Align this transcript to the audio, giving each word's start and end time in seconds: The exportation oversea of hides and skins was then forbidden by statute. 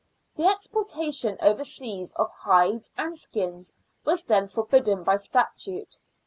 The 0.35 0.47
exportation 0.47 1.37
oversea 1.43 2.07
of 2.15 2.31
hides 2.31 2.91
and 2.97 3.15
skins 3.15 3.75
was 4.03 4.23
then 4.23 4.47
forbidden 4.47 5.03
by 5.03 5.17
statute. 5.17 5.99